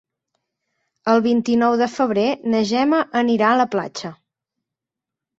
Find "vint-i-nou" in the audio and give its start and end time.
1.25-1.75